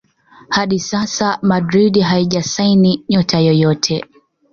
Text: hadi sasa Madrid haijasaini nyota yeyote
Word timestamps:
hadi 0.49 0.79
sasa 0.79 1.39
Madrid 1.41 2.01
haijasaini 2.01 3.05
nyota 3.09 3.39
yeyote 3.39 4.03